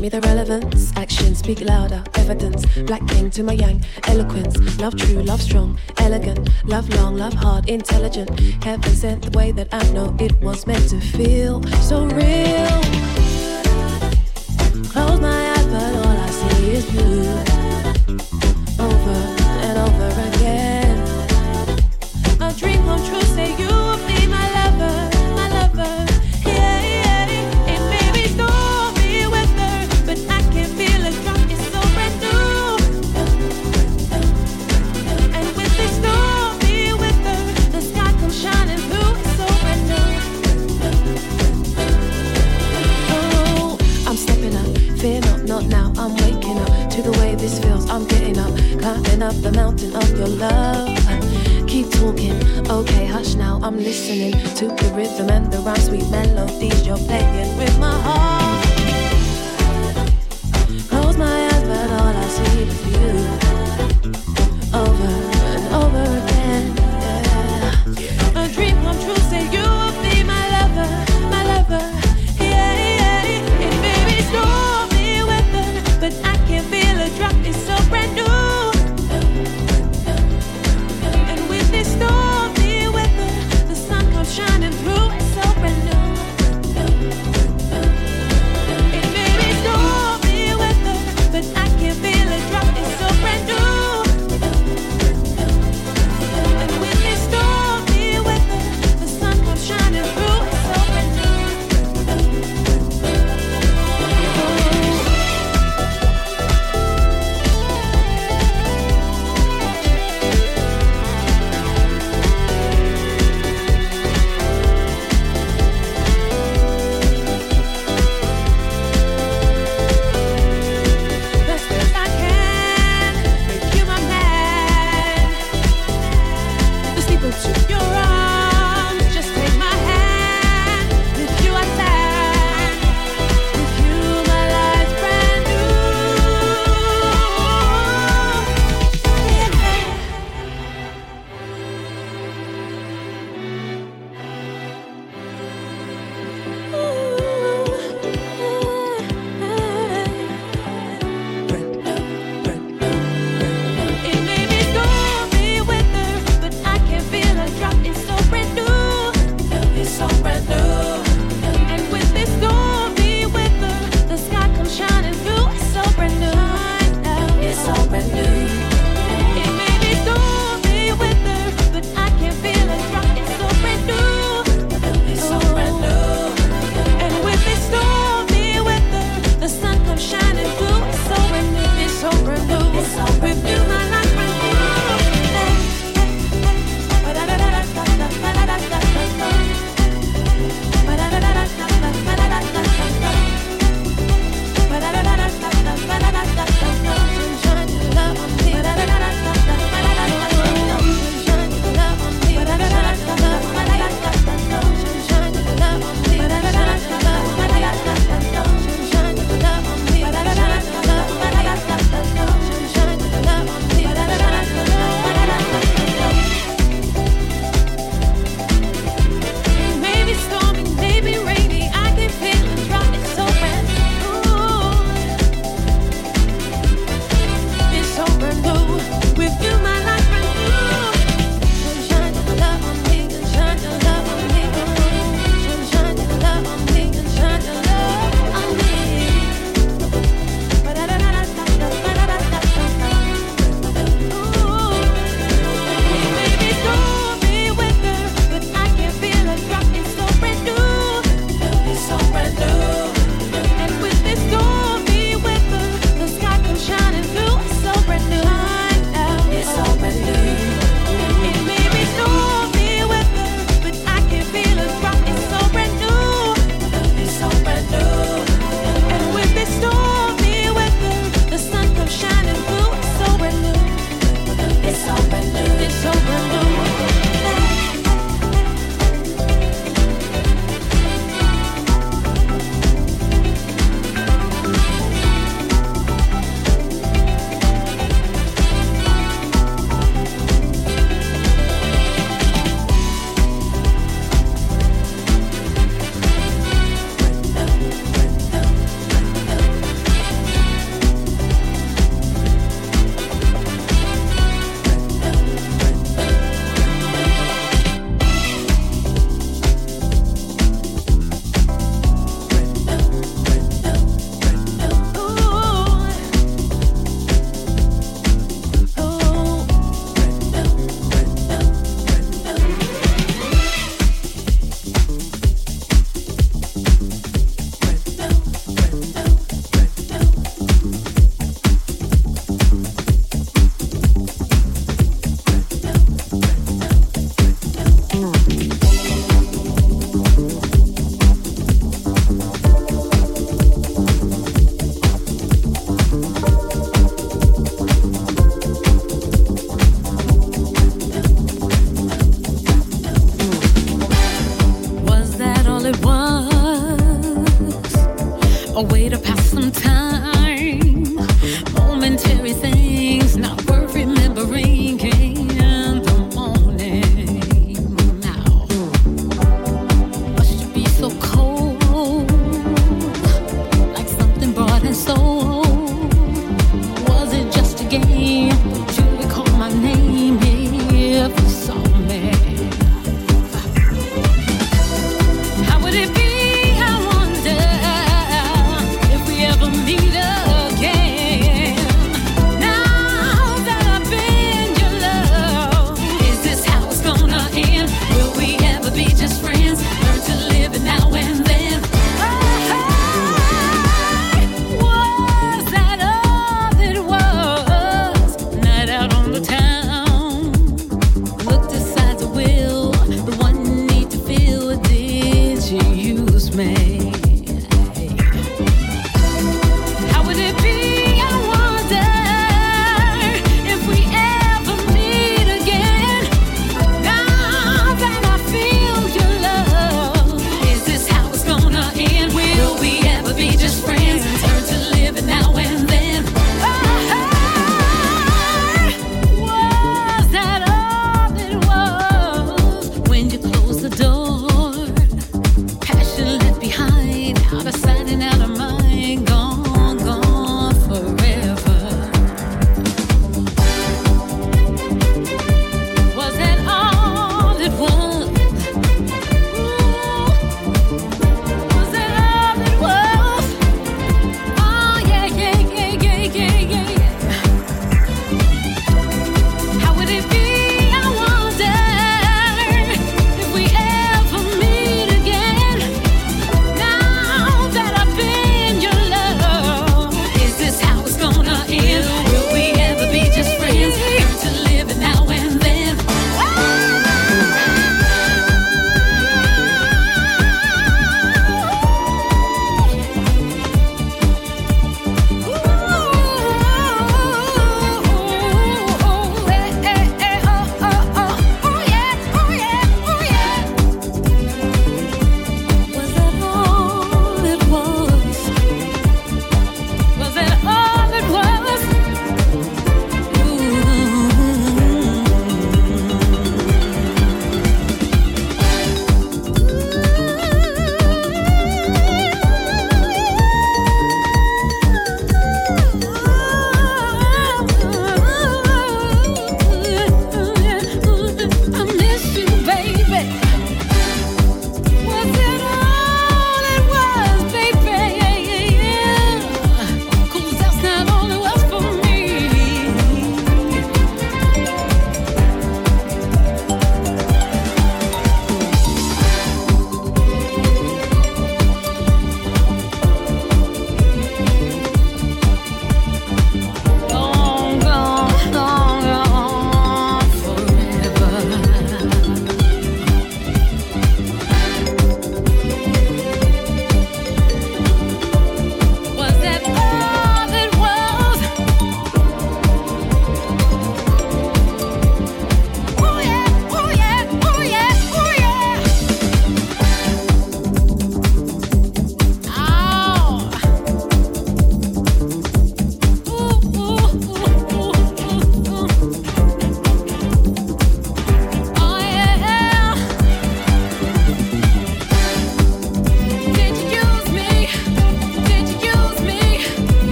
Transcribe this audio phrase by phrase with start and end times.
[0.00, 0.92] me the relevance.
[0.96, 2.64] Action speak louder, evidence.
[2.86, 4.58] Black king to my yang, eloquence.
[4.78, 6.48] Love true, love strong, elegant.
[6.64, 8.30] Love long, love hard, intelligent.
[8.64, 12.80] Heaven sent the way that I know it was meant to feel so real.
[14.90, 17.59] Close my eyes, but all I see is blue.